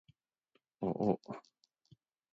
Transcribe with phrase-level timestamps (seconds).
[0.81, 1.37] ああ